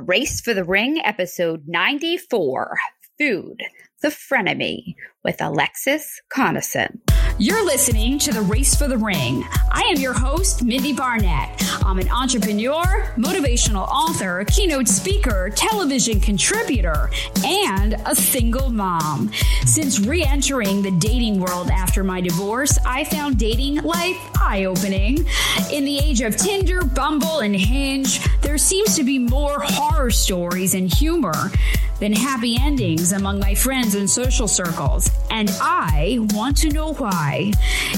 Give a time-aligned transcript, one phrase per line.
[0.00, 2.76] Race for the Ring, episode 94
[3.18, 3.62] Food,
[4.06, 7.00] the Frenemy, with Alexis Conason.
[7.40, 9.44] You're listening to The Race for the Ring.
[9.72, 11.60] I am your host, Mindie Barnett.
[11.84, 12.84] I'm an entrepreneur,
[13.16, 17.10] motivational author, keynote speaker, television contributor,
[17.44, 19.32] and a single mom.
[19.64, 25.26] Since re entering the dating world after my divorce, I found dating life eye opening.
[25.72, 30.74] In the age of Tinder, Bumble, and Hinge, there seems to be more horror stories
[30.74, 31.50] and humor
[32.00, 35.10] than happy endings among my friends and social circles.
[35.30, 37.52] And I want to know why.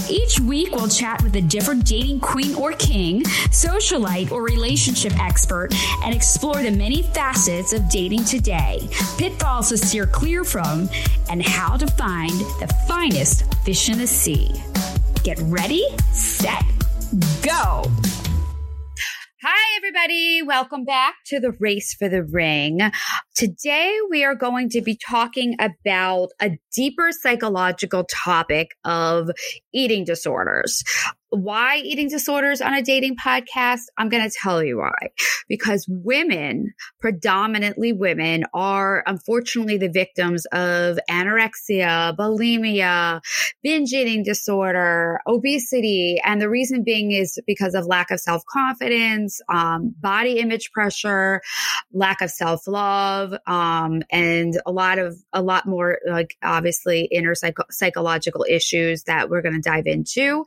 [0.08, 5.74] Each week, we'll chat with a different dating queen or king, socialite or relationship expert,
[6.04, 8.88] and explore the many facets of dating today,
[9.18, 10.88] pitfalls to steer clear from,
[11.30, 14.50] and how to find the finest fish in the sea.
[15.24, 16.64] Get ready, set,
[17.42, 17.84] go.
[19.40, 20.42] Hi, everybody.
[20.42, 22.80] Welcome back to the Race for the Ring.
[23.36, 29.30] Today, we are going to be talking about a deeper psychological topic of
[29.72, 30.82] eating disorders.
[31.30, 33.82] Why eating disorders on a dating podcast?
[33.98, 35.10] I'm going to tell you why.
[35.46, 43.20] Because women, predominantly women, are unfortunately the victims of anorexia, bulimia,
[43.62, 46.18] binge eating disorder, obesity.
[46.24, 51.42] And the reason being is because of lack of self confidence, um, body image pressure,
[51.92, 57.34] lack of self love, um, and a lot of, a lot more, like obviously inner
[57.34, 60.46] psycho- psychological issues that we're going to dive into.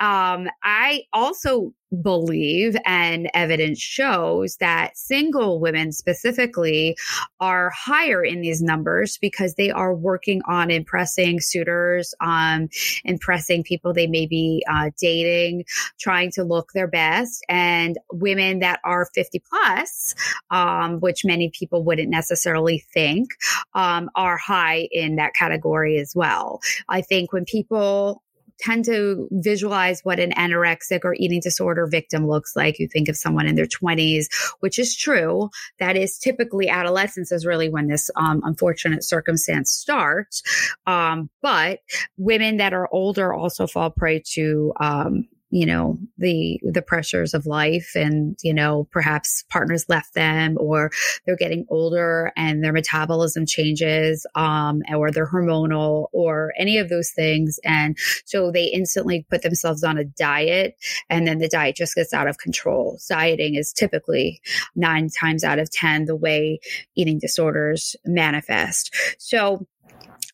[0.00, 0.17] Um,
[0.62, 6.96] I also believe and evidence shows that single women specifically
[7.40, 12.68] are higher in these numbers because they are working on impressing suitors, um,
[13.04, 15.64] impressing people they may be uh, dating,
[15.98, 17.44] trying to look their best.
[17.48, 20.14] And women that are 50 plus,
[20.50, 23.30] um, which many people wouldn't necessarily think,
[23.74, 26.60] um, are high in that category as well.
[26.88, 28.22] I think when people
[28.60, 32.78] tend to visualize what an anorexic or eating disorder victim looks like.
[32.78, 34.26] You think of someone in their 20s,
[34.60, 35.50] which is true.
[35.78, 40.42] That is typically adolescence is really when this um, unfortunate circumstance starts.
[40.86, 41.80] Um, but
[42.16, 47.46] women that are older also fall prey to um, you know the the pressures of
[47.46, 50.90] life and you know perhaps partners left them or
[51.26, 57.10] they're getting older and their metabolism changes um or they're hormonal or any of those
[57.10, 57.58] things.
[57.64, 60.76] And so they instantly put themselves on a diet
[61.10, 62.98] and then the diet just gets out of control.
[63.08, 64.40] Dieting is typically
[64.76, 66.60] 9 times out of 10 the way
[66.94, 68.94] eating disorders manifest.
[69.18, 69.66] So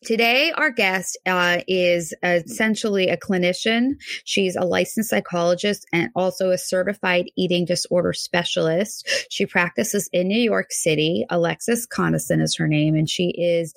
[0.05, 3.95] Today, our guest uh, is essentially a clinician.
[4.23, 9.09] She's a licensed psychologist and also a certified eating disorder specialist.
[9.31, 11.25] She practices in New York City.
[11.31, 13.73] Alexis Conason is her name, and she is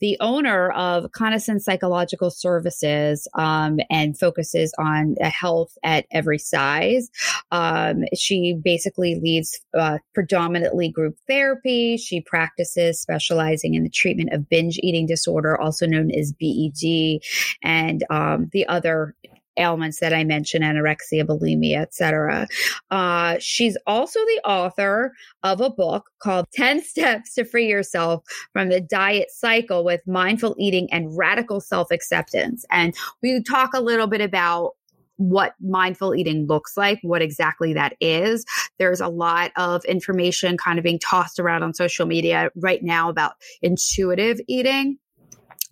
[0.00, 7.10] the owner of Conason Psychological Services um, and focuses on health at every size.
[7.52, 11.96] Um, she basically leads uh, predominantly group therapy.
[11.96, 17.20] She practices specializing in the treatment of binge eating disorder also known as BED,
[17.62, 19.14] and um, the other
[19.56, 22.48] ailments that I mentioned, anorexia, bulimia, etc.
[22.90, 25.12] Uh, she's also the author
[25.44, 30.56] of a book called 10 Steps to Free Yourself from the Diet Cycle with Mindful
[30.58, 32.64] Eating and Radical Self Acceptance.
[32.70, 34.72] And we talk a little bit about
[35.20, 38.46] what mindful eating looks like, what exactly that is.
[38.78, 43.10] There's a lot of information kind of being tossed around on social media right now
[43.10, 44.96] about intuitive eating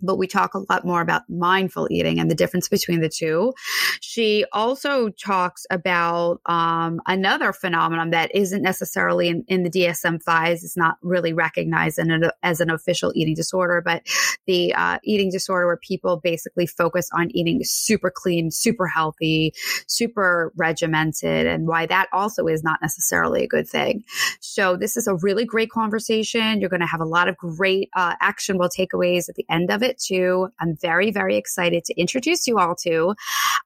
[0.00, 3.52] but we talk a lot more about mindful eating and the difference between the two.
[4.00, 10.64] She also talks about um, another phenomenon that isn't necessarily in, in the DSM 5s.
[10.64, 14.02] It's not really recognized an, as an official eating disorder, but
[14.46, 19.54] the uh, eating disorder where people basically focus on eating super clean, super healthy,
[19.86, 24.04] super regimented, and why that also is not necessarily a good thing.
[24.40, 26.60] So this is a really great conversation.
[26.60, 29.82] You're going to have a lot of great uh, actionable takeaways at the end of
[29.82, 30.48] it too.
[30.60, 33.14] I'm very, very excited to introduce you all to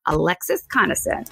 [0.07, 1.29] Alexis Conason.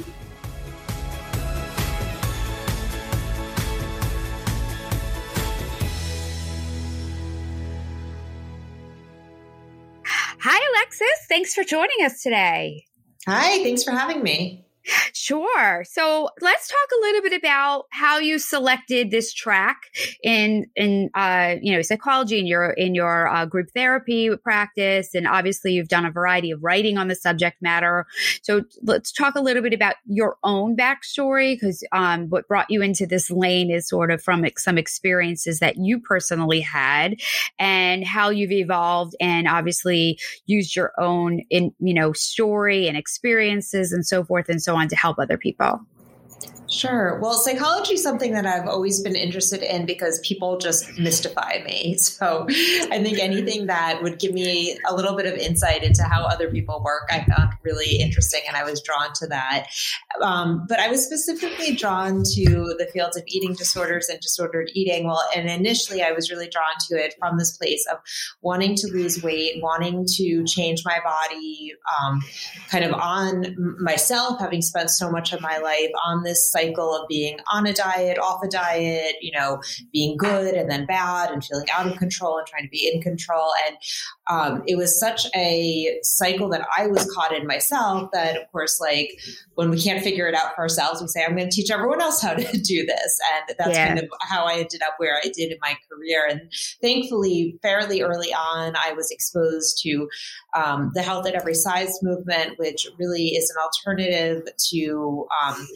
[10.42, 11.26] Hi, Alexis.
[11.28, 12.86] Thanks for joining us today.
[13.28, 14.64] Hi, thanks for having me.
[15.12, 15.84] Sure.
[15.84, 19.76] So let's talk a little bit about how you selected this track
[20.22, 25.26] in in uh, you know psychology in your in your uh, group therapy practice, and
[25.26, 28.06] obviously you've done a variety of writing on the subject matter.
[28.42, 32.80] So let's talk a little bit about your own backstory because um, what brought you
[32.82, 37.20] into this lane is sort of from some experiences that you personally had,
[37.58, 43.92] and how you've evolved and obviously used your own in you know story and experiences
[43.92, 45.80] and so forth and so on on to help other people?
[46.70, 47.18] Sure.
[47.20, 51.96] Well, psychology is something that I've always been interested in because people just mystify me.
[52.20, 56.24] So I think anything that would give me a little bit of insight into how
[56.24, 59.68] other people work, I found really interesting and I was drawn to that.
[60.20, 65.06] Um, but I was specifically drawn to the fields of eating disorders and disordered eating.
[65.06, 67.98] Well, and initially I was really drawn to it from this place of
[68.42, 72.20] wanting to lose weight, wanting to change my body, um,
[72.68, 77.08] kind of on myself, having spent so much of my life on this cycle of
[77.08, 79.60] being on a diet, off a diet, you know,
[79.92, 83.00] being good and then bad and feeling out of control and trying to be in
[83.00, 83.50] control.
[83.66, 83.76] And
[84.28, 88.80] um, it was such a cycle that I was caught in myself that, of course,
[88.80, 89.10] like
[89.54, 92.00] when we can't figure it out for ourselves, we say, I'm going to teach everyone
[92.00, 93.18] else how to do this.
[93.34, 93.88] And that's yeah.
[93.88, 96.26] kind of how I ended up where I did in my career.
[96.28, 96.42] And
[96.80, 100.08] thankfully, fairly early on, I was exposed to
[100.54, 105.26] um, the health at every size movement, which really is an alternative to.
[105.44, 105.66] Um,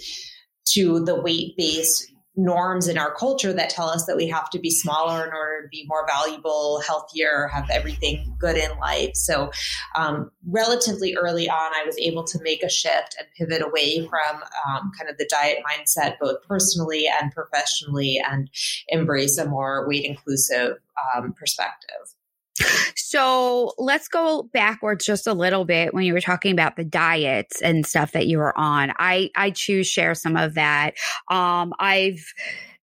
[0.67, 4.59] to the weight based norms in our culture that tell us that we have to
[4.59, 9.13] be smaller in order to be more valuable, healthier, have everything good in life.
[9.15, 9.53] So,
[9.95, 14.43] um, relatively early on, I was able to make a shift and pivot away from
[14.67, 18.51] um, kind of the diet mindset, both personally and professionally, and
[18.89, 20.79] embrace a more weight inclusive
[21.15, 22.14] um, perspective.
[22.97, 27.63] So let's go backwards just a little bit when you were talking about the diets
[27.63, 28.93] and stuff that you were on.
[28.99, 30.95] I, I choose share some of that.
[31.31, 32.25] Um, I've,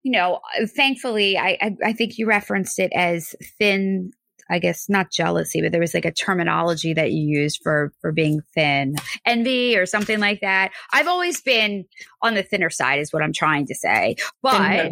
[0.02, 0.40] you know,
[0.76, 4.12] thankfully, I, I, I think you referenced it as thin
[4.50, 8.12] I guess not jealousy, but there was like a terminology that you used for for
[8.12, 8.96] being thin,
[9.26, 10.72] envy or something like that.
[10.92, 11.84] I've always been
[12.22, 14.16] on the thinner side, is what I'm trying to say.
[14.42, 14.90] But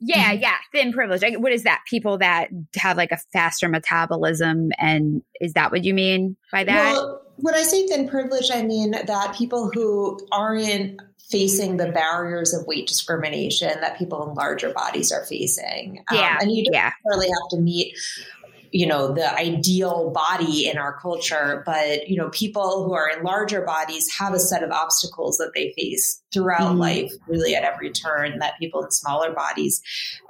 [0.00, 0.42] yeah, mm-hmm.
[0.42, 1.22] yeah, thin privilege.
[1.22, 1.82] Like, what is that?
[1.86, 6.92] People that have like a faster metabolism, and is that what you mean by that?
[6.92, 11.00] Well, when I say thin privilege, I mean that people who aren't
[11.30, 16.02] facing the barriers of weight discrimination that people in larger bodies are facing.
[16.10, 16.90] Um, yeah, and you don't yeah.
[17.04, 17.96] necessarily have to meet
[18.72, 23.22] you know the ideal body in our culture but you know people who are in
[23.22, 26.78] larger bodies have a set of obstacles that they face throughout mm-hmm.
[26.78, 29.82] life really at every turn that people in smaller bodies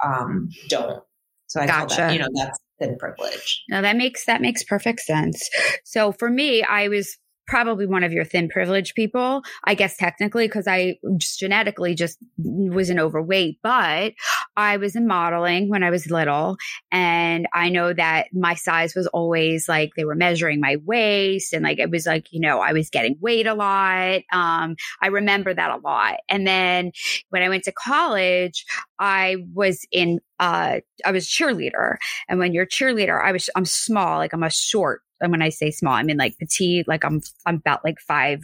[0.03, 1.03] um, don't
[1.47, 1.95] so i gotcha.
[1.95, 5.49] call that you know that's thin privilege no that makes that makes perfect sense
[5.83, 7.17] so for me i was
[7.47, 12.17] probably one of your thin privileged people, I guess technically, because I just genetically just
[12.37, 14.13] wasn't overweight, but
[14.55, 16.57] I was in modeling when I was little.
[16.91, 21.63] And I know that my size was always like they were measuring my waist and
[21.63, 24.21] like it was like, you know, I was getting weight a lot.
[24.31, 26.19] Um, I remember that a lot.
[26.29, 26.91] And then
[27.29, 28.65] when I went to college,
[28.99, 31.97] I was in uh, I was cheerleader.
[32.27, 35.49] And when you're cheerleader, I was, I'm small, like I'm a short and when I
[35.49, 38.43] say small, I mean like petite, like I'm, I'm about like five,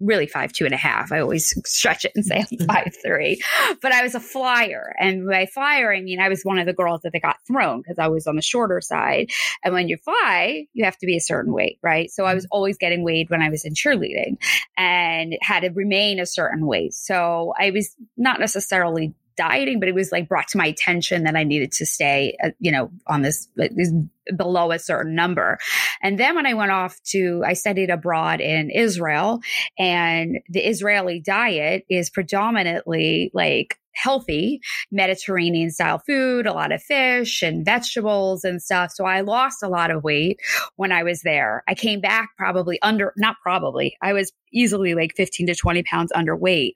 [0.00, 1.12] really five, two and a half.
[1.12, 3.40] I always stretch it and say I'm five, three,
[3.82, 4.94] but I was a flyer.
[4.98, 7.80] And by flyer, I mean, I was one of the girls that they got thrown
[7.80, 9.30] because I was on the shorter side.
[9.62, 12.10] And when you fly, you have to be a certain weight, right?
[12.10, 12.56] So I was mm-hmm.
[12.56, 14.38] always getting weighed when I was in cheerleading
[14.76, 16.94] and had to remain a certain weight.
[16.94, 21.36] So I was not necessarily dieting, but it was like brought to my attention that
[21.36, 23.92] I needed to stay, uh, you know, on this, this
[24.36, 25.58] below a certain number.
[26.02, 29.40] And then when I went off to, I studied abroad in Israel
[29.78, 34.60] and the Israeli diet is predominantly like healthy
[34.90, 38.92] Mediterranean style food, a lot of fish and vegetables and stuff.
[38.92, 40.40] So I lost a lot of weight
[40.76, 41.64] when I was there.
[41.68, 46.12] I came back probably under, not probably, I was easily like 15 to 20 pounds
[46.12, 46.72] underweight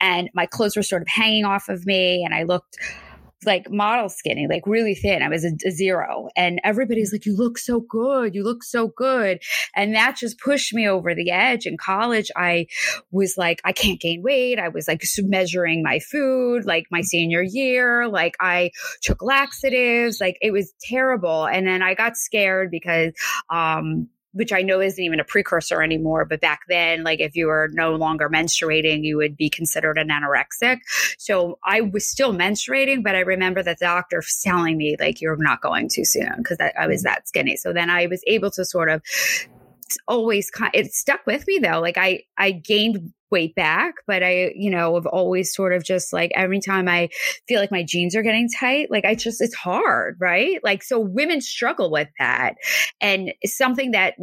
[0.00, 2.78] and my clothes were sort of hanging off of me and I looked
[3.46, 5.22] like model skinny, like really thin.
[5.22, 6.28] I was a, a, zero.
[6.36, 8.34] And everybody's like, you look so good.
[8.34, 9.40] You look so good.
[9.74, 11.66] And that just pushed me over the edge.
[11.66, 12.66] In college, I
[13.10, 14.58] was like, I can't gain weight.
[14.58, 18.08] I was like measuring my food, like my senior year.
[18.08, 18.70] Like I
[19.02, 20.18] took laxatives.
[20.20, 21.46] Like it was terrible.
[21.46, 23.12] And then I got scared because,
[23.50, 26.24] um, which I know isn't even a precursor anymore.
[26.24, 30.08] But back then, like if you were no longer menstruating, you would be considered an
[30.08, 30.78] anorexic.
[31.18, 35.62] So I was still menstruating, but I remember the doctor telling me like, you're not
[35.62, 37.56] going too soon because I was that skinny.
[37.56, 39.02] So then I was able to sort of
[40.06, 44.70] always it stuck with me though like i i gained weight back, but I, you
[44.70, 47.10] know, have always sort of just like every time I
[47.46, 50.58] feel like my jeans are getting tight, like I just, it's hard, right?
[50.62, 52.54] Like, so women struggle with that.
[53.00, 54.14] And something that,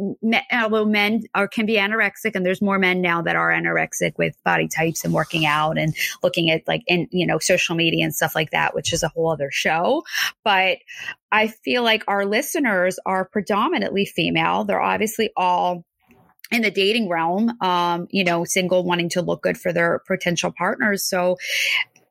[0.52, 4.34] although men are, can be anorexic and there's more men now that are anorexic with
[4.44, 8.14] body types and working out and looking at like, in, you know, social media and
[8.14, 10.02] stuff like that, which is a whole other show.
[10.44, 10.78] But
[11.30, 14.64] I feel like our listeners are predominantly female.
[14.64, 15.84] They're obviously all
[16.50, 20.52] in the dating realm, um, you know, single wanting to look good for their potential
[20.56, 21.04] partners.
[21.04, 21.36] So,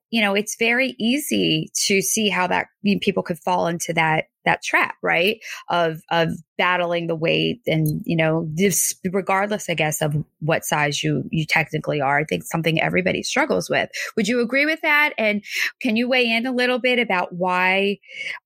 [0.10, 2.68] you know, it's very easy to see how that
[3.02, 5.40] people could fall into that that trap, right?
[5.70, 11.04] Of of battling the weight and you know this regardless i guess of what size
[11.04, 13.90] you you technically are i think something everybody struggles with.
[14.16, 15.14] Would you agree with that?
[15.18, 15.44] And
[15.82, 17.98] can you weigh in a little bit about why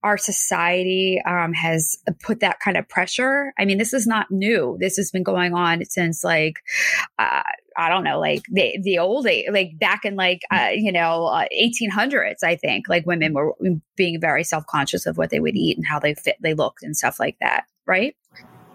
[0.03, 3.53] our society um, has put that kind of pressure?
[3.59, 4.77] I mean this is not new.
[4.79, 6.55] This has been going on since like
[7.17, 7.43] uh,
[7.79, 11.45] I don't know, like the the old like back in like uh, you know uh,
[11.59, 12.43] 1800s.
[12.43, 13.55] I think like women were
[13.95, 16.83] being very self conscious of what they would eat and how they fit, they looked
[16.83, 18.15] and stuff like that right?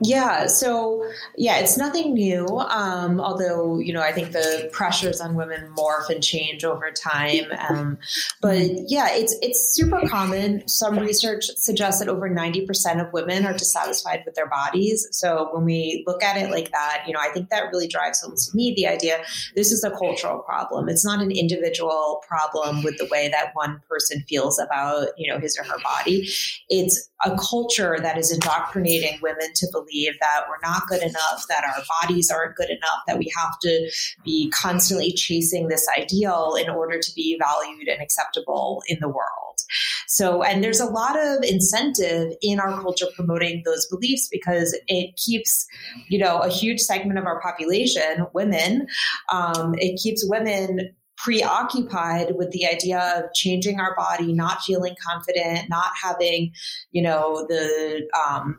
[0.04, 0.46] Yeah.
[0.49, 2.46] So, yeah, it's nothing new.
[2.46, 7.44] Um, although, you know, I think the pressures on women morph and change over time.
[7.68, 7.99] Um,
[8.42, 10.68] but yeah, it's, it's super common.
[10.68, 15.08] Some research suggests that over 90% of women are dissatisfied with their bodies.
[15.12, 18.20] So when we look at it like that, you know, I think that really drives
[18.20, 19.23] home to me the idea
[19.56, 20.90] this is a cultural problem.
[20.90, 25.38] It's not an individual problem with the way that one person feels about, you know,
[25.38, 26.28] his or her body.
[26.68, 31.64] It's a culture that is indoctrinating women to believe that we're not good enough, that
[31.64, 33.90] our bodies aren't good enough, that we have to
[34.25, 39.61] be constantly chasing this ideal in order to be valued and acceptable in the world.
[40.07, 45.16] So, and there's a lot of incentive in our culture promoting those beliefs because it
[45.16, 45.66] keeps,
[46.09, 48.87] you know, a huge segment of our population, women,
[49.31, 55.71] um, it keeps women preoccupied with the idea of changing our body, not feeling confident,
[55.71, 56.52] not having,
[56.93, 58.59] you know, the um,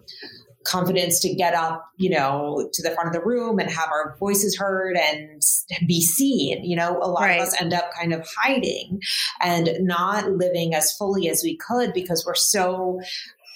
[0.65, 4.17] confidence to get up, you know, to the front of the room and have our
[4.19, 5.43] voices heard and
[5.88, 6.65] be seen.
[6.65, 7.39] You know, a lot right.
[7.39, 9.00] of us end up kind of hiding
[9.41, 13.00] and not living as fully as we could because we're so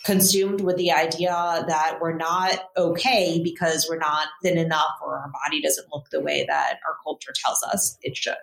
[0.05, 1.31] consumed with the idea
[1.67, 6.21] that we're not okay because we're not thin enough or our body doesn't look the
[6.21, 8.35] way that our culture tells us it should.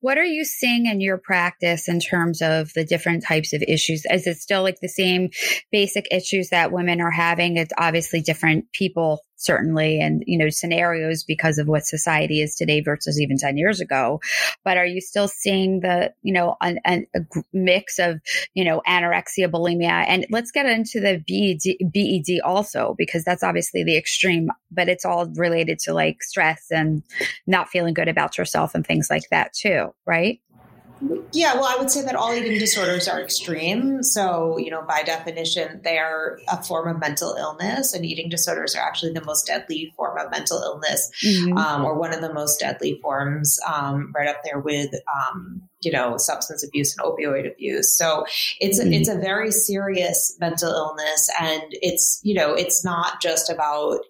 [0.00, 4.04] What are you seeing in your practice in terms of the different types of issues?
[4.10, 5.30] Is it still like the same
[5.72, 7.56] basic issues that women are having?
[7.56, 12.80] It's obviously different people certainly and you know scenarios because of what society is today
[12.80, 14.20] versus even 10 years ago.
[14.64, 17.20] But are you still seeing the you know an, an, a
[17.52, 18.20] mix of
[18.54, 20.04] you know anorexia bulimia?
[20.06, 25.04] And let's get into the BED, BED also because that's obviously the extreme but it's
[25.04, 27.02] all related to like stress and
[27.46, 30.40] not feeling good about yourself and things like that too right
[31.32, 34.02] yeah, well, I would say that all eating disorders are extreme.
[34.02, 38.74] So, you know, by definition, they are a form of mental illness, and eating disorders
[38.74, 41.56] are actually the most deadly form of mental illness, mm-hmm.
[41.56, 45.92] um, or one of the most deadly forms, um, right up there with, um, you
[45.92, 47.96] know, substance abuse and opioid abuse.
[47.96, 48.24] So,
[48.60, 48.92] it's mm-hmm.
[48.92, 54.00] it's a very serious mental illness, and it's you know, it's not just about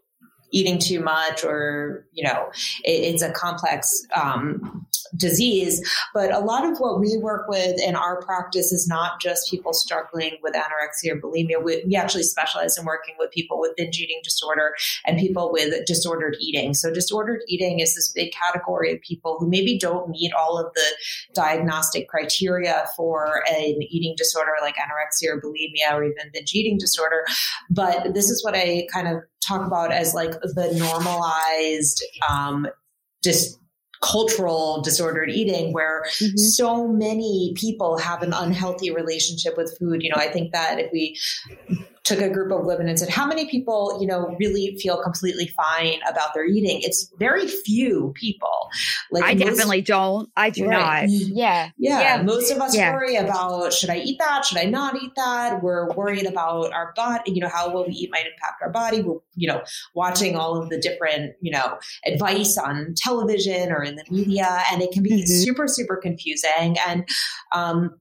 [0.50, 2.48] eating too much or you know
[2.84, 4.86] it, it's a complex um,
[5.16, 5.80] disease.
[6.14, 9.72] But a lot of what we work with in our practice is not just people
[9.72, 11.62] struggling with anorexia or bulimia.
[11.62, 14.74] We, we actually specialize in working with people with binge eating disorder
[15.06, 16.74] and people with disordered eating.
[16.74, 20.72] So disordered eating is this big category of people who maybe don't meet all of
[20.74, 20.86] the
[21.34, 27.24] diagnostic criteria for an eating disorder like anorexia or bulimia or even binge eating disorder.
[27.70, 32.66] But this is what I kind of talk about as like the normalized um,
[33.22, 33.58] just
[34.00, 36.36] cultural disordered eating where mm-hmm.
[36.36, 40.02] so many people have an unhealthy relationship with food.
[40.02, 41.18] You know, I think that if we
[42.08, 45.46] took a group of women and said, How many people, you know, really feel completely
[45.48, 46.80] fine about their eating?
[46.82, 48.70] It's very few people.
[49.10, 50.30] Like I most, definitely don't.
[50.36, 51.02] I do right.
[51.02, 51.10] not.
[51.10, 51.70] Yeah.
[51.76, 52.00] yeah.
[52.00, 52.22] Yeah.
[52.22, 52.92] Most of us yeah.
[52.92, 54.46] worry about should I eat that?
[54.46, 55.62] Should I not eat that?
[55.62, 59.02] We're worried about our body, you know, how what we eat might impact our body.
[59.02, 59.62] We're, you know,
[59.94, 64.80] watching all of the different, you know, advice on television or in the media, and
[64.80, 65.42] it can be mm-hmm.
[65.44, 66.76] super, super confusing.
[66.86, 67.08] And
[67.52, 67.98] um,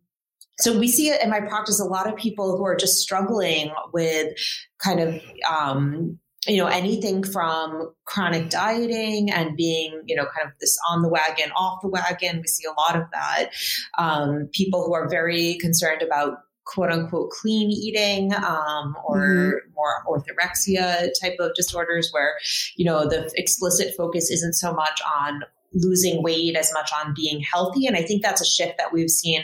[0.60, 3.72] so we see it in my practice a lot of people who are just struggling
[3.94, 4.34] with
[4.80, 10.54] kind of um, you know anything from chronic dieting and being you know kind of
[10.60, 13.50] this on the wagon off the wagon we see a lot of that
[13.98, 19.74] um, people who are very concerned about quote unquote clean eating um, or mm-hmm.
[19.74, 22.36] more orthorexia type of disorders where
[22.76, 25.42] you know the explicit focus isn't so much on
[25.74, 27.88] losing weight as much on being healthy.
[27.88, 29.44] And i think that's a shift that we've seen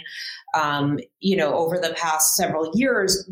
[0.53, 3.29] um, you know, over the past several years,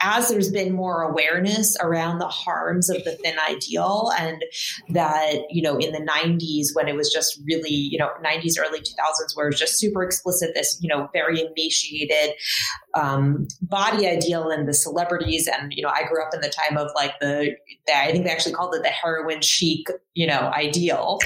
[0.00, 4.44] as there's been more awareness around the harms of the thin ideal and
[4.90, 8.80] that you know in the 90s when it was just really you know 90s early
[8.80, 12.34] 2000s where it was just super explicit this you know very emaciated
[12.94, 15.48] um, body ideal and the celebrities.
[15.48, 18.24] And, you know, I grew up in the time of like the, the I think
[18.24, 21.18] they actually called it the heroin chic, you know, ideal.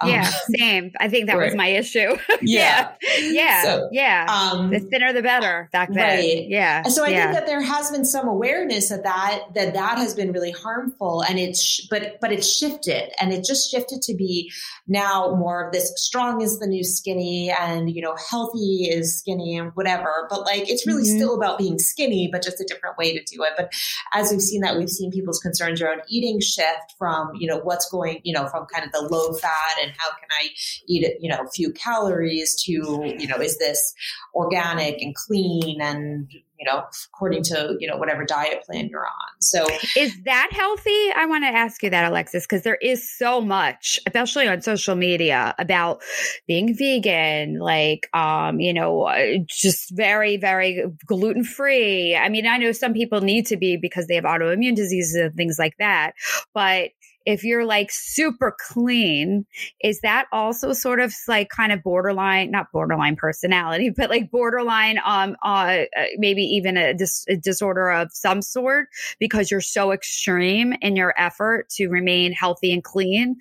[0.00, 0.92] Um, yeah, same.
[0.98, 1.46] I think that right.
[1.46, 2.16] was my issue.
[2.42, 2.92] yeah.
[3.20, 3.62] yeah.
[3.62, 4.26] So, yeah.
[4.28, 6.18] Um, the thinner, the better back then.
[6.18, 6.48] Right.
[6.48, 6.82] Yeah.
[6.84, 7.22] So I yeah.
[7.24, 11.22] think that there has been some awareness that that, that that has been really harmful
[11.22, 14.52] and it's, but, but it's shifted and it just shifted to be
[14.88, 19.56] now more of this strong is the new skinny and, you know, healthy is skinny
[19.56, 20.26] and whatever.
[20.28, 21.11] But like, it's really mm-hmm.
[21.12, 21.20] Mm-hmm.
[21.20, 23.52] still about being skinny, but just a different way to do it.
[23.56, 23.72] But
[24.12, 27.88] as we've seen that, we've seen people's concerns around eating shift from, you know, what's
[27.90, 30.48] going, you know, from kind of the low fat and how can I
[30.88, 33.94] eat it, you know, few calories to, you know, is this
[34.34, 36.30] organic and clean and,
[36.62, 39.40] you know, according to, you know, whatever diet plan you're on.
[39.40, 39.66] So
[39.96, 41.10] is that healthy?
[41.16, 44.94] I want to ask you that, Alexis, because there is so much, especially on social
[44.94, 46.02] media about
[46.46, 52.14] being vegan, like, um, you know, uh, just very, very gluten free.
[52.14, 55.34] I mean, I know some people need to be because they have autoimmune diseases and
[55.34, 56.12] things like that,
[56.54, 56.90] but
[57.26, 59.46] if you're like super clean,
[59.82, 64.98] is that also sort of like kind of borderline, not borderline personality, but like borderline,
[65.04, 69.92] um, uh, uh, maybe even a, dis- a disorder of some sort because you're so
[69.92, 73.36] extreme in your effort to remain healthy and clean?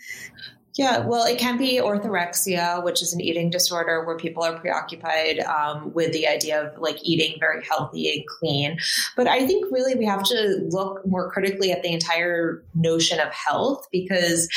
[0.78, 5.40] Yeah, well, it can be orthorexia, which is an eating disorder where people are preoccupied
[5.40, 8.78] um, with the idea of like eating very healthy and clean.
[9.18, 13.34] But I think really we have to look more critically at the entire notion of
[13.34, 14.48] health because,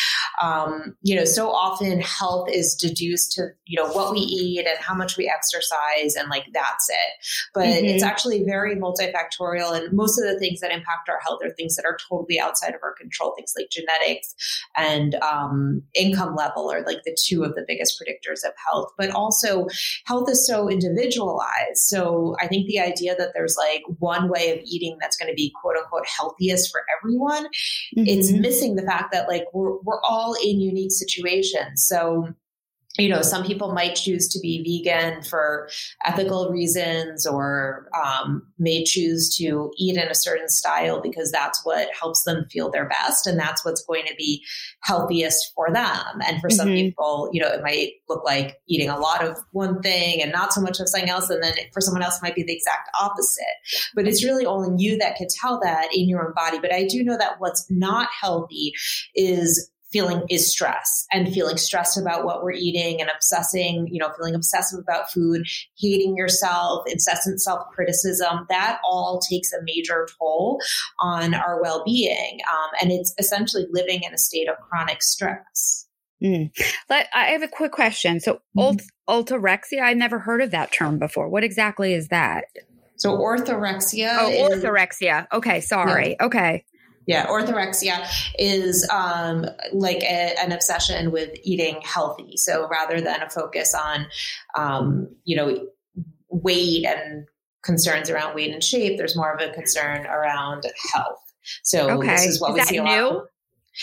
[0.40, 4.79] um, you know, so often health is deduced to, you know, what we eat and
[4.79, 7.27] how much we exercise and like that's it.
[7.55, 7.87] But mm-hmm.
[7.87, 9.77] it's actually very multifactorial.
[9.77, 12.74] And most of the things that impact our health are things that are totally outside
[12.74, 14.35] of our control, things like genetics
[14.77, 18.92] and, um, income level are like the two of the biggest predictors of health.
[18.98, 19.66] But also,
[20.06, 21.78] health is so individualized.
[21.78, 25.34] So I think the idea that there's like one way of eating that's going to
[25.34, 28.04] be quote unquote healthiest for everyone, mm-hmm.
[28.06, 31.84] it's missing the fact that like we're, we're all in unique situations.
[31.86, 32.28] So
[32.96, 35.68] you know, some people might choose to be vegan for
[36.04, 41.88] ethical reasons or um, may choose to eat in a certain style because that's what
[41.98, 44.44] helps them feel their best and that's what's going to be
[44.83, 46.20] healthiest for them.
[46.26, 46.57] And for mm-hmm.
[46.57, 50.30] some people, you know, it might look like eating a lot of one thing and
[50.30, 51.28] not so much of something else.
[51.30, 53.44] And then for someone else, might be the exact opposite.
[53.94, 56.59] But it's really only you that can tell that in your own body.
[56.59, 58.72] But I do know that what's not healthy
[59.14, 64.11] is feeling is stress and feeling stressed about what we're eating and obsessing, you know,
[64.16, 65.46] feeling obsessive about food,
[65.78, 70.61] hating yourself, incessant self criticism, that all takes a major toll
[70.98, 72.40] on our well being.
[72.50, 75.87] Um, and it's essentially living in a state of chronic stress.
[76.20, 76.50] Mm.
[76.88, 78.18] But I have a quick question.
[78.18, 78.76] So, mm-hmm.
[79.09, 81.28] orthorexia, I never heard of that term before.
[81.28, 82.46] What exactly is that?
[82.96, 84.16] So, orthorexia.
[84.18, 85.28] Oh, is, orthorexia.
[85.33, 86.16] Okay, sorry.
[86.18, 86.26] Yeah.
[86.26, 86.64] Okay.
[87.06, 88.06] Yeah, orthorexia
[88.38, 92.36] is um, like a, an obsession with eating healthy.
[92.36, 94.06] So rather than a focus on,
[94.56, 95.66] um, you know,
[96.28, 97.26] weight and
[97.62, 101.20] concerns around weight and shape, there's more of a concern around health.
[101.62, 102.08] So okay.
[102.08, 102.90] this is what is we see a new?
[102.90, 103.24] lot.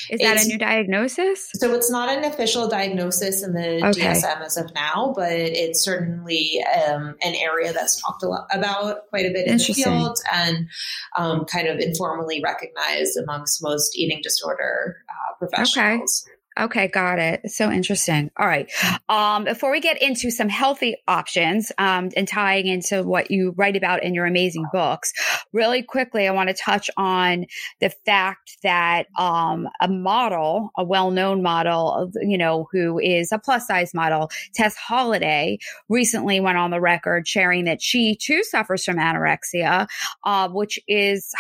[0.10, 1.49] Is that a new diagnosis?
[1.56, 4.13] So it's not an official diagnosis in the okay.
[4.13, 9.10] DSM as of now, but it's certainly um, an area that's talked a lot about
[9.10, 10.69] quite a bit in the field and
[11.17, 16.25] um, kind of informally recognized amongst most eating disorder uh, professionals.
[16.25, 17.50] Okay, got it.
[17.52, 18.32] So interesting.
[18.38, 18.72] All right.
[19.10, 23.76] Um, before we get into some healthy options um, and tying into what you write
[23.76, 25.14] about in your amazing books,
[25.54, 27.46] really quickly, I want to touch on
[27.80, 33.94] the fact that um, a model, a well-known model, you know, who is a plus-size
[33.94, 35.60] model, Tess Holliday,
[35.90, 39.88] recently went on the record sharing that she too suffers from anorexia,
[40.24, 41.34] uh, which is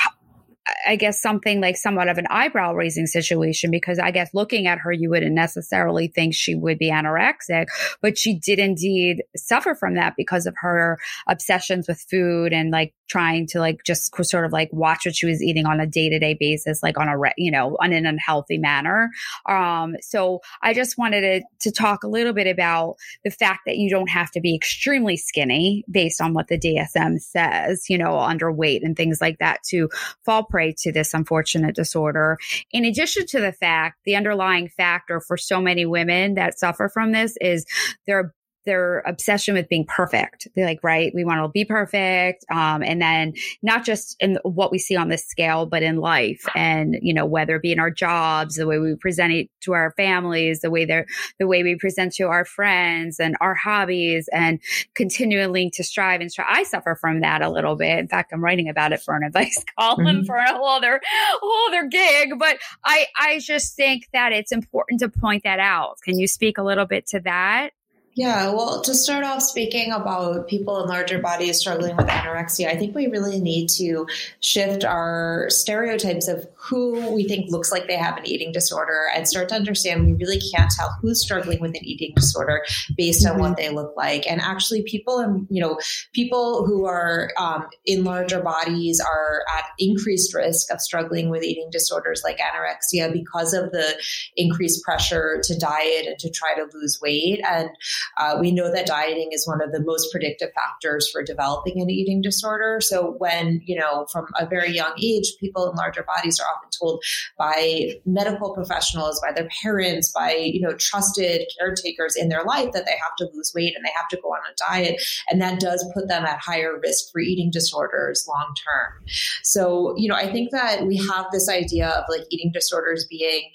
[0.87, 4.79] I guess something like somewhat of an eyebrow raising situation because I guess looking at
[4.79, 7.67] her, you wouldn't necessarily think she would be anorexic,
[8.01, 12.93] but she did indeed suffer from that because of her obsessions with food and like
[13.09, 16.09] trying to like just sort of like watch what she was eating on a day
[16.09, 19.09] to day basis, like on a, re- you know, on an unhealthy manner.
[19.49, 23.75] Um, so I just wanted to, to talk a little bit about the fact that
[23.77, 28.11] you don't have to be extremely skinny based on what the DSM says, you know,
[28.11, 29.89] underweight and things like that to
[30.23, 32.37] fall prey to this unfortunate disorder.
[32.71, 37.11] In addition to the fact, the underlying factor for so many women that suffer from
[37.11, 37.65] this is
[38.05, 38.33] their
[38.65, 40.47] their obsession with being perfect.
[40.55, 42.45] They're like, right, we want to be perfect.
[42.51, 46.43] Um, and then not just in what we see on this scale, but in life
[46.55, 49.73] and, you know, whether it be in our jobs, the way we present it to
[49.73, 51.05] our families, the way they're,
[51.39, 54.59] the way we present to our friends and our hobbies and
[54.95, 56.47] continually to strive and strive.
[56.49, 57.99] I suffer from that a little bit.
[57.99, 60.25] In fact, I'm writing about it for an advice column mm-hmm.
[60.25, 61.01] for a whole other,
[61.41, 62.37] whole other gig.
[62.37, 65.97] But I, I just think that it's important to point that out.
[66.03, 67.71] Can you speak a little bit to that?
[68.13, 72.75] Yeah, well, to start off speaking about people in larger bodies struggling with anorexia, I
[72.75, 74.05] think we really need to
[74.41, 79.25] shift our stereotypes of who we think looks like they have an eating disorder and
[79.25, 82.65] start to understand we really can't tell who's struggling with an eating disorder
[82.97, 83.41] based on mm-hmm.
[83.41, 84.29] what they look like.
[84.29, 85.79] And actually, people, in, you know,
[86.11, 91.69] people who are um, in larger bodies are at increased risk of struggling with eating
[91.71, 93.95] disorders like anorexia because of the
[94.35, 97.41] increased pressure to diet and to try to lose weight.
[97.49, 97.69] And
[98.17, 101.89] uh, we know that dieting is one of the most predictive factors for developing an
[101.89, 102.79] eating disorder.
[102.81, 106.69] So when, you know, from a very young age, people in larger bodies are often
[106.77, 107.03] told
[107.37, 112.85] by medical professionals, by their parents, by, you know, trusted caretakers in their life that
[112.85, 115.01] they have to lose weight and they have to go on a diet.
[115.29, 119.05] And that does put them at higher risk for eating disorders long term.
[119.43, 123.51] So, you know, I think that we have this idea of like eating disorders being,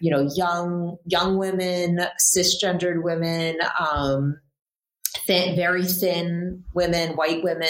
[0.00, 4.40] you know, young, young women, cisgendered women, um, Um,
[5.26, 7.68] thin, very thin women, white women.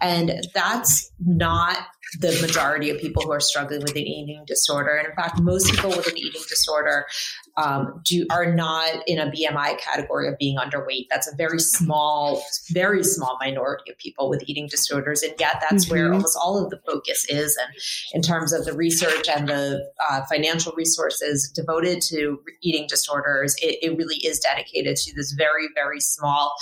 [0.00, 1.78] And that's not
[2.20, 4.96] the majority of people who are struggling with an eating disorder.
[4.96, 7.06] And in fact, most people with an eating disorder
[7.56, 11.06] um, do are not in a BMI category of being underweight.
[11.10, 15.86] That's a very small, very small minority of people with eating disorders, and yet that's
[15.86, 15.94] mm-hmm.
[15.94, 17.56] where almost all of the focus is.
[17.56, 17.74] And
[18.12, 23.78] in terms of the research and the uh, financial resources devoted to eating disorders, it,
[23.82, 26.54] it really is dedicated to this very, very small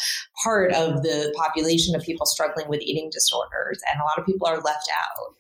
[0.45, 4.47] part of the population of people struggling with eating disorders, and a lot of people
[4.47, 5.35] are left out.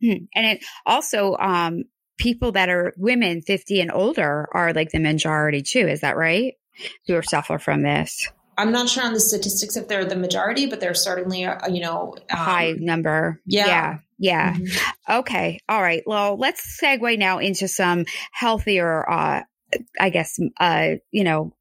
[0.00, 0.24] Hmm.
[0.34, 1.84] And it also, um,
[2.18, 5.86] people that are women 50 and older are like the majority too.
[5.86, 6.54] Is that right?
[7.06, 8.28] Who suffer from this?
[8.56, 11.80] I'm not sure on the statistics if they're the majority, but they're certainly, a, you
[11.80, 13.40] know, um, high number.
[13.46, 13.66] Yeah.
[13.66, 13.98] Yeah.
[14.18, 14.54] yeah.
[14.54, 15.12] Mm-hmm.
[15.18, 15.60] Okay.
[15.68, 16.02] All right.
[16.06, 19.42] Well, let's segue now into some healthier, uh,
[19.98, 21.52] I guess, uh, you know,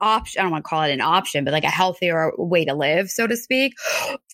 [0.00, 0.40] option.
[0.40, 3.10] I don't want to call it an option, but like a healthier way to live,
[3.10, 3.74] so to speak.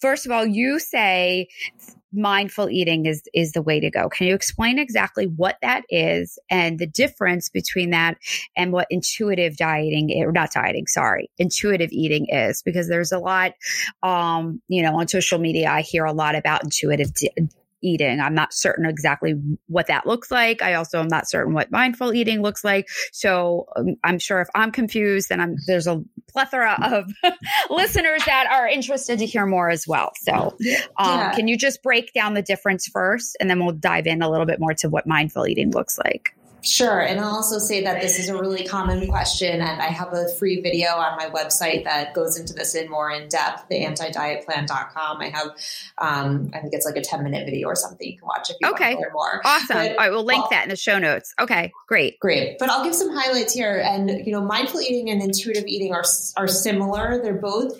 [0.00, 1.48] First of all, you say
[2.12, 4.08] mindful eating is is the way to go.
[4.08, 8.16] Can you explain exactly what that is and the difference between that
[8.56, 13.52] and what intuitive dieting or not dieting, sorry, intuitive eating is because there's a lot
[14.02, 17.32] um, you know, on social media I hear a lot about intuitive di-
[17.82, 18.20] eating.
[18.20, 19.34] I'm not certain exactly
[19.66, 20.62] what that looks like.
[20.62, 22.88] I also am not certain what mindful eating looks like.
[23.12, 27.10] So um, I'm sure if I'm confused, then I'm, there's a plethora of
[27.70, 30.12] listeners that are interested to hear more as well.
[30.22, 30.56] So
[30.98, 31.34] um, yeah.
[31.34, 34.46] can you just break down the difference first and then we'll dive in a little
[34.46, 36.37] bit more to what mindful eating looks like?
[36.62, 37.00] Sure.
[37.00, 39.60] And I'll also say that this is a really common question.
[39.60, 43.10] And I have a free video on my website that goes into this in more
[43.10, 45.20] in depth, the antidietplan.com.
[45.20, 45.48] I have,
[45.98, 48.56] um, I think it's like a 10 minute video or something you can watch if
[48.60, 48.94] you okay.
[48.94, 49.40] want to learn more.
[49.44, 49.76] Awesome.
[49.76, 51.32] But, I will link well, that in the show notes.
[51.40, 51.72] Okay.
[51.86, 52.18] Great.
[52.20, 52.58] Great.
[52.58, 53.80] But I'll give some highlights here.
[53.84, 56.04] And, you know, mindful eating and intuitive eating are,
[56.36, 57.20] are similar.
[57.22, 57.78] They're both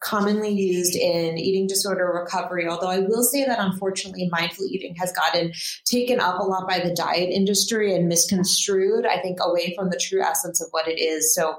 [0.00, 2.66] commonly used in eating disorder recovery.
[2.66, 5.52] Although I will say that unfortunately, mindful eating has gotten
[5.84, 9.98] taken up a lot by the diet industry and misconstrued, I think, away from the
[9.98, 11.34] true essence of what it is.
[11.34, 11.56] So,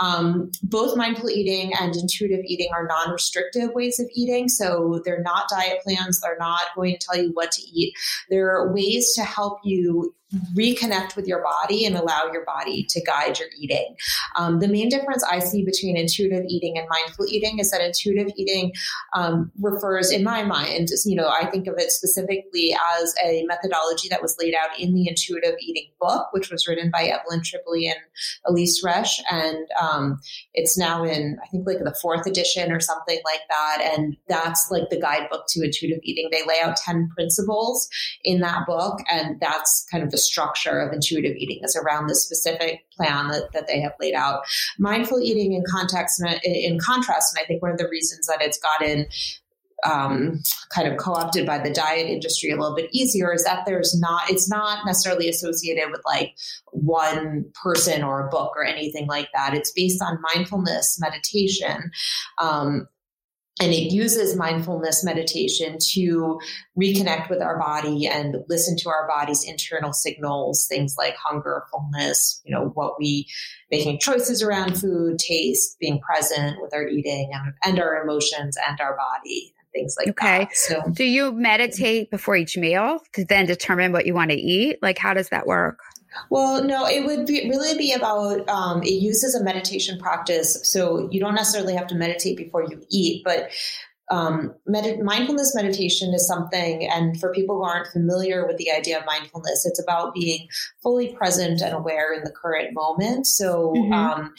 [0.00, 4.48] um, both mindful eating and intuitive eating are non restrictive ways of eating.
[4.48, 7.94] So, they're not diet plans, they're not going to tell you what to eat.
[8.28, 10.14] They're ways to help you
[10.54, 13.96] reconnect with your body and allow your body to guide your eating.
[14.36, 18.32] Um, the main difference I see between intuitive eating and mindful eating is that intuitive
[18.36, 18.72] eating
[19.14, 24.08] um, refers, in my mind, you know, I think of it specifically as a methodology
[24.08, 27.90] that was laid out in the intuitive eating book, which was written by Evelyn Tribole
[27.90, 27.98] and
[28.46, 29.20] Elyse Resch.
[29.30, 30.20] And um,
[30.54, 33.94] it's now in, I think, like the fourth edition or something like that.
[33.96, 36.28] And that's like the guidebook to intuitive eating.
[36.30, 37.88] They lay out 10 principles
[38.22, 39.00] in that book.
[39.10, 43.52] And that's kind of the structure of intuitive eating is around the specific plan that,
[43.52, 44.42] that they have laid out.
[44.78, 48.58] Mindful eating in context, in contrast, and I think one of the reasons that it's
[48.58, 49.06] gotten
[49.84, 50.40] um,
[50.74, 54.30] kind of co-opted by the diet industry a little bit easier is that there's not
[54.30, 56.34] it's not necessarily associated with like
[56.72, 61.90] one person or a book or anything like that it's based on mindfulness meditation
[62.38, 62.88] um,
[63.60, 66.40] and it uses mindfulness meditation to
[66.76, 72.42] reconnect with our body and listen to our body's internal signals, things like hunger, fullness,
[72.44, 73.28] you know, what we
[73.70, 78.80] making choices around food, taste, being present with our eating and, and our emotions and
[78.80, 79.54] our body.
[79.72, 80.42] Things like that.
[80.42, 80.48] okay.
[80.54, 84.78] So, do you meditate before each meal to then determine what you want to eat?
[84.82, 85.80] Like, how does that work?
[86.30, 90.58] Well, no, it would be, really be about um, it uses a meditation practice.
[90.62, 93.50] So you don't necessarily have to meditate before you eat, but
[94.10, 98.98] um, med- mindfulness meditation is something, and for people who aren't familiar with the idea
[98.98, 100.48] of mindfulness, it's about being
[100.82, 103.26] fully present and aware in the current moment.
[103.26, 103.92] So, mm-hmm.
[103.92, 104.34] um,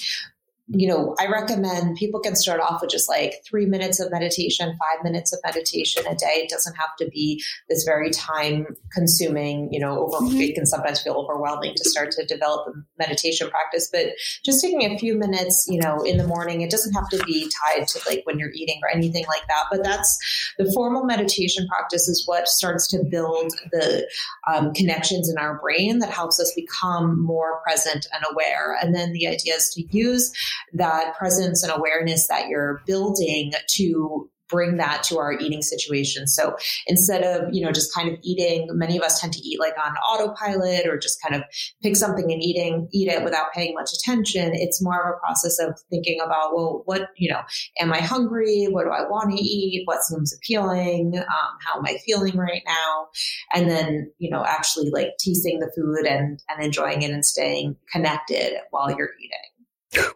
[0.68, 4.68] you know, I recommend people can start off with just like three minutes of meditation,
[4.70, 6.42] five minutes of meditation a day.
[6.44, 10.42] It doesn't have to be this very time consuming, you know, over, mm-hmm.
[10.42, 14.08] it can sometimes feel overwhelming to start to develop a meditation practice, but
[14.44, 17.48] just taking a few minutes, you know, in the morning, it doesn't have to be
[17.64, 19.66] tied to like when you're eating or anything like that.
[19.70, 20.18] But that's
[20.58, 24.10] the formal meditation practice is what starts to build the
[24.52, 28.76] um, connections in our brain that helps us become more present and aware.
[28.82, 30.32] And then the idea is to use
[30.74, 36.28] that presence and awareness that you're building to bring that to our eating situation.
[36.28, 36.56] So
[36.88, 39.74] instead of, you know, just kind of eating, many of us tend to eat like
[39.84, 41.44] on autopilot or just kind of
[41.82, 44.52] pick something and eating, eat it without paying much attention.
[44.54, 47.42] It's more of a process of thinking about, well, what, you know,
[47.80, 48.68] am I hungry?
[48.70, 49.84] What do I want to eat?
[49.86, 51.14] What seems appealing?
[51.18, 53.08] Um, how am I feeling right now?
[53.54, 57.78] And then, you know, actually like tasting the food and, and enjoying it and staying
[57.92, 59.55] connected while you're eating.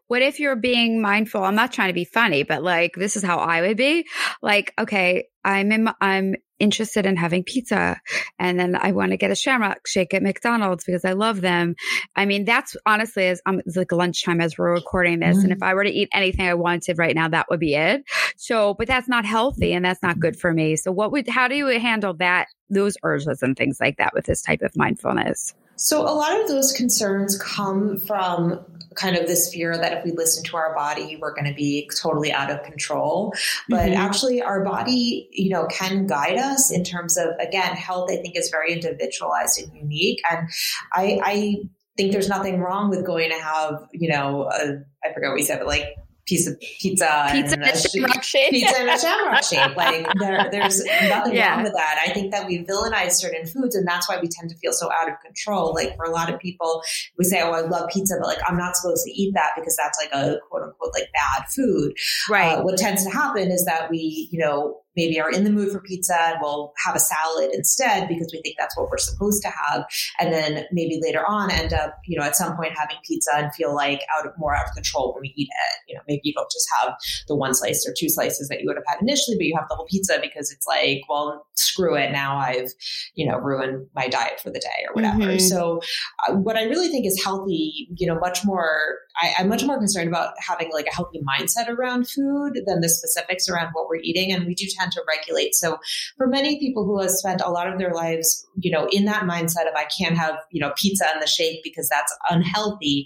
[0.07, 1.43] What if you're being mindful?
[1.43, 4.07] I'm not trying to be funny, but like this is how I would be.
[4.41, 7.99] Like, okay, I'm in, I'm interested in having pizza
[8.37, 11.75] and then I want to get a shamrock shake at McDonald's because I love them.
[12.15, 15.37] I mean, that's honestly as um, it's like lunchtime as we're recording this.
[15.37, 15.43] Mm.
[15.43, 18.03] And if I were to eat anything I wanted right now, that would be it.
[18.35, 20.75] So, but that's not healthy and that's not good for me.
[20.75, 24.25] So what would, how do you handle that, those urges and things like that with
[24.25, 25.53] this type of mindfulness?
[25.79, 28.59] So a lot of those concerns come from
[28.95, 31.89] kind of this fear that if we listen to our body, we're going to be
[32.01, 33.33] totally out of control.
[33.69, 34.01] But mm-hmm.
[34.01, 38.35] actually, our body, you know, can guide us in terms of, again, health, I think
[38.35, 40.21] is very individualized and unique.
[40.29, 40.49] And
[40.91, 41.55] I, I
[41.95, 45.43] think there's nothing wrong with going to have, you know, a, I forget what we
[45.43, 45.95] said, but like
[46.29, 48.51] piece of pizza, pizza and, a shamrock shake.
[48.51, 49.75] Pizza and a shamrock shake.
[49.75, 51.55] Like there, there's nothing yeah.
[51.55, 52.05] wrong with that.
[52.05, 54.91] I think that we villainize certain foods, and that's why we tend to feel so
[54.91, 55.73] out of control.
[55.73, 56.83] Like for a lot of people,
[57.17, 59.75] we say, "Oh, I love pizza," but like I'm not supposed to eat that because
[59.75, 61.93] that's like a quote unquote like bad food.
[62.29, 62.57] Right.
[62.57, 65.71] Uh, what tends to happen is that we, you know, maybe are in the mood
[65.71, 69.41] for pizza and we'll have a salad instead because we think that's what we're supposed
[69.41, 69.85] to have.
[70.19, 73.53] And then maybe later on end up, you know, at some point having pizza and
[73.55, 75.79] feel like out of more out of control when we eat it.
[75.87, 76.95] You know, maybe you don't just have
[77.29, 79.69] the one slice or two slices that you would have had initially, but you have
[79.69, 82.11] the whole pizza because it's like, well, screw it.
[82.11, 82.71] Now I've,
[83.15, 85.31] you know, ruined my diet for the day or whatever.
[85.31, 85.39] Mm-hmm.
[85.39, 85.79] So
[86.27, 89.77] uh, what I really think is healthy, you know, much more, I, I'm much more
[89.77, 94.01] concerned about having like a healthy mindset around food than the specifics around what we're
[94.01, 94.31] eating.
[94.31, 95.55] And we do tend to regulate.
[95.55, 95.79] So
[96.17, 99.23] for many people who have spent a lot of their lives, you know, in that
[99.23, 103.05] mindset of I can't have, you know, pizza and the shake because that's unhealthy.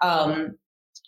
[0.00, 0.56] Um,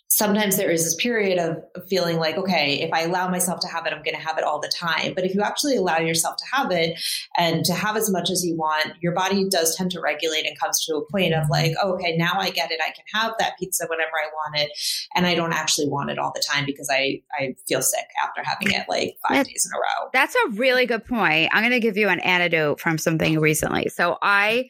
[0.09, 3.85] sometimes there is this period of feeling like, okay, if I allow myself to have
[3.85, 5.13] it, I'm going to have it all the time.
[5.13, 6.99] But if you actually allow yourself to have it
[7.37, 10.57] and to have as much as you want, your body does tend to regulate and
[10.59, 12.79] comes to a point of like, oh, okay, now I get it.
[12.81, 14.71] I can have that pizza whenever I want it.
[15.15, 18.41] And I don't actually want it all the time because I, I feel sick after
[18.43, 20.09] having it like five that's, days in a row.
[20.13, 21.49] That's a really good point.
[21.51, 23.89] I'm going to give you an antidote from something recently.
[23.89, 24.69] So I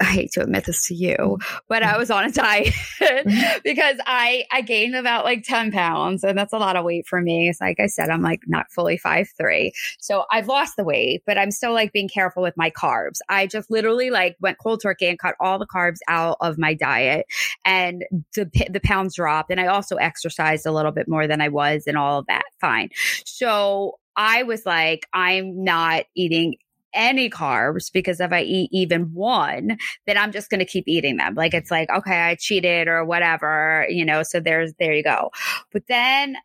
[0.00, 1.56] I hate to admit this to you, mm-hmm.
[1.68, 3.58] but I was on a diet mm-hmm.
[3.64, 7.20] because I I gained about like 10 pounds and that's a lot of weight for
[7.20, 7.48] me.
[7.48, 9.72] It's like I said, I'm like not fully five three.
[9.98, 13.18] So I've lost the weight, but I'm still like being careful with my carbs.
[13.28, 16.74] I just literally like went cold turkey and cut all the carbs out of my
[16.74, 17.26] diet
[17.64, 21.48] and the the pounds dropped and I also exercised a little bit more than I
[21.48, 22.44] was and all of that.
[22.60, 22.90] Fine.
[23.24, 26.56] So I was like, I'm not eating
[26.98, 31.16] any carbs because if I eat even one, then I'm just going to keep eating
[31.16, 31.34] them.
[31.34, 35.30] Like it's like, okay, I cheated or whatever, you know, so there's, there you go.
[35.72, 36.36] But then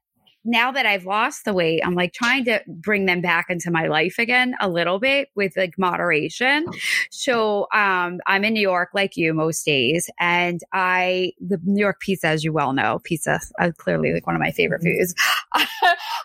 [0.45, 3.87] now that I've lost the weight, I'm like trying to bring them back into my
[3.87, 6.65] life again a little bit with like moderation.
[7.11, 12.01] So, um, I'm in New York like you most days and I, the New York
[12.01, 14.99] pizza, as you well know, pizza, uh, clearly like one of my favorite mm-hmm.
[14.99, 15.15] foods.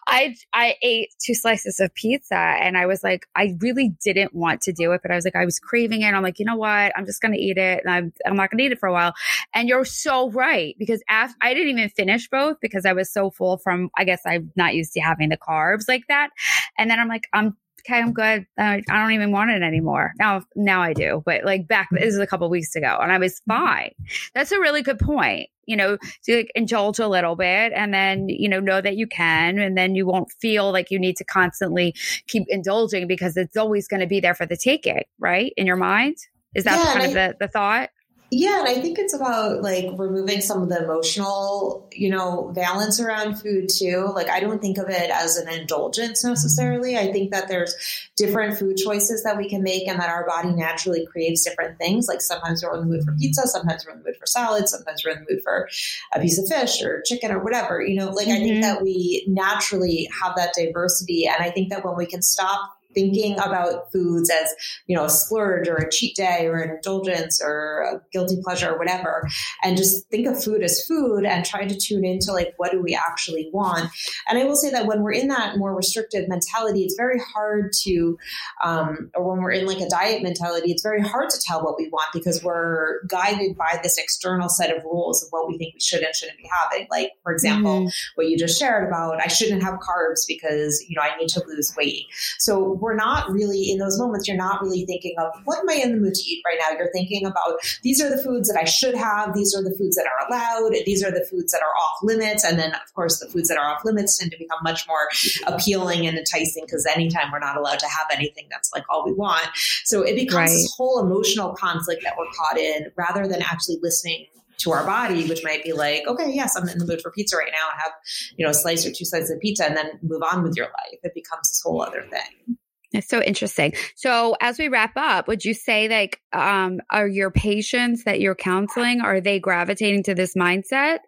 [0.09, 4.63] I, I ate two slices of pizza and I was like, I really didn't want
[4.63, 6.13] to do it, but I was like, I was craving it.
[6.13, 6.93] I'm like, you know what?
[6.97, 9.15] I'm just to eat it and I'm, I'm not to eat it for a while.
[9.55, 13.31] And you're so right because after, I didn't even finish both because I was so
[13.31, 16.31] full from, I guess I'm not used to having the carbs like that.
[16.79, 18.47] And then I'm like, I'm okay, I'm good.
[18.59, 20.13] I don't even want it anymore.
[20.19, 23.19] Now, now I do, but like back, this is a couple weeks ago and I
[23.19, 23.65] was mm-hmm.
[23.65, 23.91] fine.
[24.35, 25.49] That's a really good point.
[25.67, 29.07] You know, to like indulge a little bit and then, you know, know that you
[29.07, 29.59] can.
[29.59, 31.95] And then you won't feel like you need to constantly
[32.27, 35.53] keep indulging because it's always going to be there for the taking, right?
[35.59, 36.17] In your mind?
[36.55, 37.91] Is that yeah, kind of the, the thought?
[38.31, 43.01] Yeah, and I think it's about like removing some of the emotional, you know, valence
[43.01, 44.13] around food too.
[44.15, 46.99] Like I don't think of it as an indulgence necessarily.
[46.99, 47.75] I think that there's
[48.17, 52.07] different food choices that we can make and that our body naturally craves different things.
[52.07, 54.69] Like sometimes we're in the mood for pizza, sometimes we're in the mood for salad,
[54.69, 55.67] sometimes we're in the mood for
[56.13, 57.81] a piece of fish or chicken or whatever.
[57.81, 58.37] You know, like mm-hmm.
[58.37, 58.61] I think mm-hmm.
[58.61, 61.27] that we naturally have that diversity.
[61.27, 64.53] And I think that when we can stop thinking about foods as,
[64.89, 68.71] you know, a splurge or a cheat day or an indulgence or a guilty pleasure
[68.73, 69.29] or whatever,
[69.63, 72.83] and just think of food as food and try to tune into like, what do
[72.83, 73.89] we actually want?
[74.29, 77.71] And I will say that when we're in that more restrictive mentality, it's very hard
[77.85, 78.19] to,
[78.65, 81.77] um, or when we're in like a diet mentality, it's very hard to tell what
[81.79, 85.75] we want because we're guided by this external set of rules of what we think
[85.75, 86.89] we should and shouldn't be having.
[86.91, 87.89] Like, for example, mm-hmm.
[88.17, 91.43] what you just shared about, I shouldn't have carbs because, you know, I need to
[91.47, 92.07] lose weight.
[92.39, 95.75] So we're not really in those moments, you're not really thinking of what am I
[95.75, 96.75] in the mood to eat right now?
[96.75, 99.97] You're thinking about these are the foods that I should have, these are the foods
[99.97, 102.45] that are allowed, these are the foods that are off limits.
[102.45, 105.07] And then, of course, the foods that are off limits tend to become much more
[105.47, 109.13] appealing and enticing because anytime we're not allowed to have anything, that's like all we
[109.13, 109.47] want.
[109.85, 110.49] So it becomes right.
[110.49, 115.27] this whole emotional conflict that we're caught in rather than actually listening to our body,
[115.29, 117.81] which might be like, okay, yes, I'm in the mood for pizza right now and
[117.81, 117.93] have,
[118.37, 120.67] you know, a slice or two slices of pizza and then move on with your
[120.67, 120.99] life.
[121.03, 122.58] It becomes this whole other thing.
[122.93, 123.75] It's so interesting.
[123.97, 128.35] So as we wrap up, would you say like um are your patients that you're
[128.35, 130.99] counseling are they gravitating to this mindset?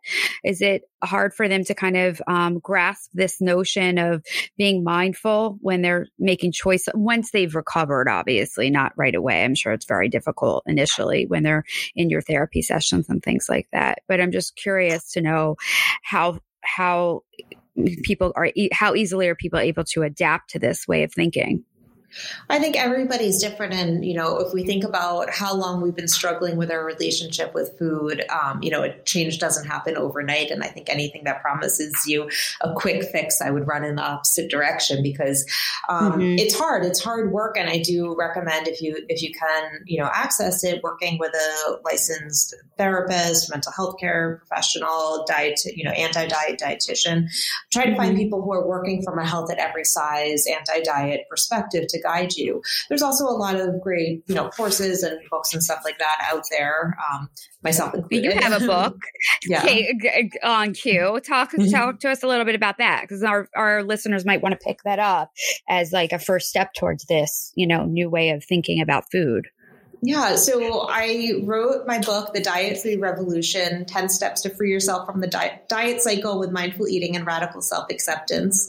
[0.44, 4.22] Is it hard for them to kind of um, grasp this notion of
[4.56, 9.72] being mindful when they're making choice once they've recovered obviously not right away i'm sure
[9.72, 11.64] it's very difficult initially when they're
[11.96, 15.56] in your therapy sessions and things like that but i'm just curious to know
[16.02, 17.22] how how
[18.02, 21.64] people are how easily are people able to adapt to this way of thinking
[22.48, 23.72] I think everybody's different.
[23.72, 27.54] And, you know, if we think about how long we've been struggling with our relationship
[27.54, 30.50] with food, um, you know, a change doesn't happen overnight.
[30.50, 32.28] And I think anything that promises you
[32.60, 35.46] a quick fix, I would run in the opposite direction because
[35.88, 36.38] um, mm-hmm.
[36.38, 36.84] it's hard.
[36.84, 37.56] It's hard work.
[37.56, 41.32] And I do recommend if you, if you can, you know, access it, working with
[41.34, 47.28] a licensed therapist, mental health care professional, diet, you know, anti-diet dietitian.
[47.72, 48.18] Try to find mm-hmm.
[48.18, 52.62] people who are working from a health at every size, anti-diet perspective to guide you.
[52.88, 56.28] There's also a lot of great, you know, courses and books and stuff like that
[56.32, 57.28] out there, um,
[57.62, 58.34] myself included.
[58.34, 58.96] You have a book
[59.46, 59.64] yeah.
[60.42, 61.20] on cue.
[61.24, 61.70] Talk, mm-hmm.
[61.70, 64.64] talk to us a little bit about that because our, our listeners might want to
[64.64, 65.30] pick that up
[65.68, 69.46] as like a first step towards this, you know, new way of thinking about food.
[70.02, 75.04] Yeah, so I wrote my book, The Diet Free Revolution 10 Steps to Free Yourself
[75.04, 78.66] from the Diet, diet Cycle with Mindful Eating and Radical Self Acceptance.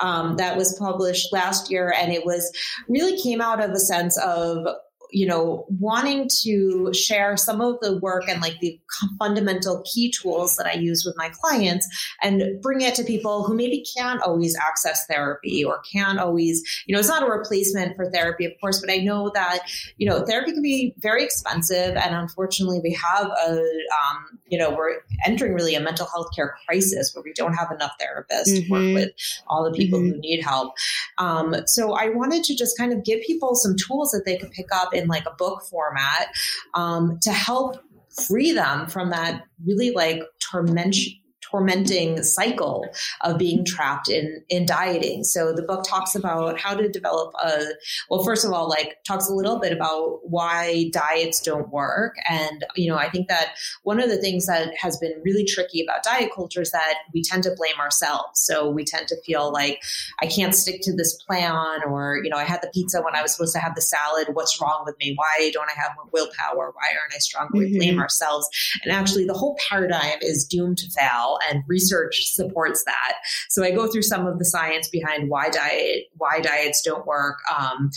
[0.00, 2.52] Um, that was published last year, and it was
[2.86, 4.66] really came out of a sense of
[5.14, 8.80] you know, wanting to share some of the work and like the
[9.16, 11.86] fundamental key tools that I use with my clients
[12.20, 16.92] and bring it to people who maybe can't always access therapy or can't always, you
[16.92, 19.60] know, it's not a replacement for therapy, of course, but I know that,
[19.98, 21.94] you know, therapy can be very expensive.
[21.94, 26.56] And unfortunately, we have a, um, you know, we're entering really a mental health care
[26.66, 28.64] crisis where we don't have enough therapists mm-hmm.
[28.64, 28.94] to work mm-hmm.
[28.94, 29.10] with
[29.46, 30.14] all the people mm-hmm.
[30.14, 30.74] who need help.
[31.18, 34.50] Um, so I wanted to just kind of give people some tools that they could
[34.50, 36.28] pick up in like a book format
[36.74, 37.78] um, to help
[38.26, 41.12] free them from that really like tormention
[41.54, 42.86] tormenting cycle
[43.20, 45.22] of being trapped in in dieting.
[45.22, 47.64] So the book talks about how to develop a
[48.10, 52.64] well first of all like talks a little bit about why diets don't work and
[52.74, 56.02] you know I think that one of the things that has been really tricky about
[56.02, 58.40] diet culture is that we tend to blame ourselves.
[58.40, 59.80] So we tend to feel like
[60.20, 63.22] I can't stick to this plan or you know I had the pizza when I
[63.22, 64.28] was supposed to have the salad.
[64.32, 65.14] What's wrong with me?
[65.14, 66.72] Why don't I have more willpower?
[66.74, 67.50] Why aren't I stronger?
[67.54, 67.78] We mm-hmm.
[67.78, 68.48] blame ourselves.
[68.82, 73.18] And actually the whole paradigm is doomed to fail and research supports that.
[73.48, 77.38] So I go through some of the science behind why diet, why diets don't work,
[77.56, 77.90] um,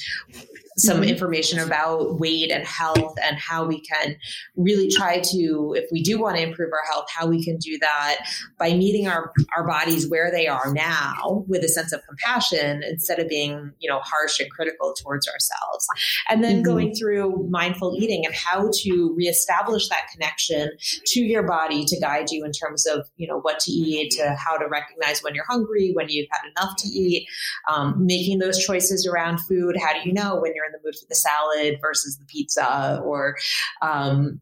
[0.78, 1.10] some mm-hmm.
[1.10, 4.16] information about weight and health and how we can
[4.56, 7.78] really try to, if we do want to improve our health, how we can do
[7.80, 8.18] that
[8.60, 13.20] by meeting our, our bodies where they are now with a sense of compassion instead
[13.20, 15.88] of being, you know, harsh and critical towards ourselves.
[16.30, 16.64] And then mm-hmm.
[16.64, 20.70] going through mindful eating and how to reestablish that connection
[21.08, 24.36] to your body to guide you in terms of, you know, what to eat, to
[24.36, 27.28] how to recognize when you're hungry, when you've had enough to eat,
[27.72, 29.78] um, making those choices around food.
[29.78, 33.02] How do you know when you're in the mood for the salad versus the pizza
[33.04, 33.36] or
[33.82, 34.42] um,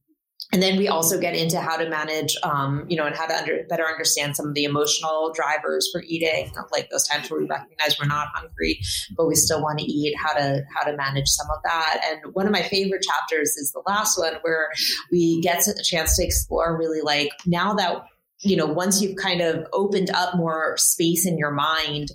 [0.51, 3.35] and then we also get into how to manage, um, you know, and how to
[3.35, 7.47] under, better understand some of the emotional drivers for eating, like those times where we
[7.47, 8.79] recognize we're not hungry,
[9.17, 10.15] but we still want to eat.
[10.17, 12.01] How to how to manage some of that.
[12.09, 14.69] And one of my favorite chapters is the last one where
[15.11, 18.05] we get a chance to explore really like now that
[18.39, 22.09] you know, once you've kind of opened up more space in your mind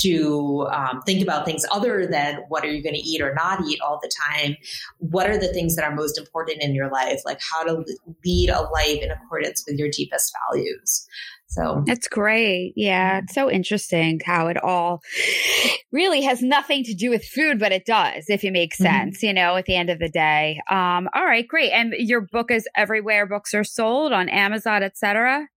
[0.00, 3.64] to um, think about things other than what are you going to eat or not
[3.66, 4.56] eat all the time,
[4.98, 7.20] what are the things that are most important in your life?
[7.24, 7.84] Like how to
[8.24, 11.06] lead a life in accordance with your deepest values.
[11.48, 12.74] So that's great.
[12.76, 13.22] Yeah.
[13.24, 15.02] It's so interesting how it all
[15.90, 18.84] really has nothing to do with food, but it does, if it makes mm-hmm.
[18.84, 19.26] sense, mm-hmm.
[19.26, 20.60] you know, at the end of the day.
[20.70, 21.72] Um, all right, great.
[21.72, 25.48] And your book is everywhere books are sold on Amazon, etc.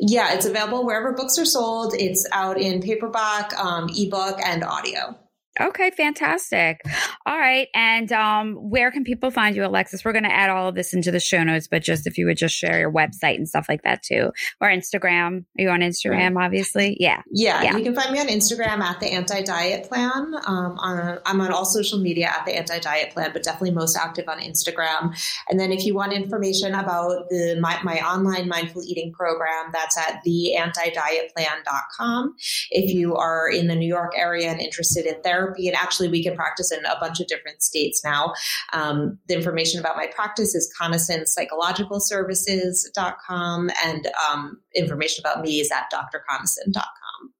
[0.00, 1.94] Yeah, it's available wherever books are sold.
[1.94, 5.16] It's out in paperback, um, ebook, and audio.
[5.60, 6.80] Okay, fantastic.
[7.26, 7.68] All right.
[7.74, 10.04] And um, where can people find you, Alexis?
[10.04, 12.26] We're going to add all of this into the show notes, but just if you
[12.26, 14.30] would just share your website and stuff like that too,
[14.60, 15.44] or Instagram.
[15.58, 16.44] Are you on Instagram, right.
[16.44, 16.96] obviously?
[16.98, 17.22] Yeah.
[17.30, 17.62] yeah.
[17.62, 17.76] yeah.
[17.76, 20.34] You can find me on Instagram at the anti diet plan.
[20.46, 23.96] Um, on, I'm on all social media at the anti diet plan, but definitely most
[23.96, 25.14] active on Instagram.
[25.48, 29.98] And then if you want information about the my, my online mindful eating program, that's
[29.98, 32.34] at the anti diet theantidietplan.com.
[32.70, 35.68] If you are in the New York area and interested in therapy, therapy.
[35.68, 38.34] And actually, we can practice in a bunch of different states now.
[38.72, 45.90] Um, the information about my practice is conason.psychologicalservices.com, and um, information about me is at
[45.92, 47.32] drconason.com.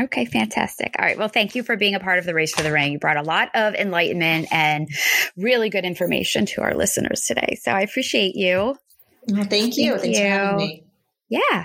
[0.00, 0.94] Okay, fantastic.
[0.98, 1.18] All right.
[1.18, 2.92] Well, thank you for being a part of the Race for the Ring.
[2.92, 4.86] You brought a lot of enlightenment and
[5.36, 7.58] really good information to our listeners today.
[7.60, 8.76] So I appreciate you.
[9.28, 9.92] Well, thank you.
[9.92, 10.24] Thank Thanks you.
[10.24, 10.84] for having me.
[11.30, 11.64] Yeah.